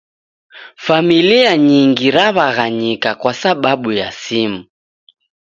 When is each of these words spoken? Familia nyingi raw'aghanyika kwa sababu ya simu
Familia 0.85 1.51
nyingi 1.57 2.11
raw'aghanyika 2.11 3.15
kwa 3.15 3.33
sababu 3.33 3.89
ya 3.99 4.09
simu 4.11 4.63